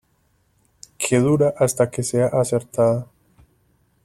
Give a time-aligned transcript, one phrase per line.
[0.97, 3.05] Que dura hasta que sea acertada.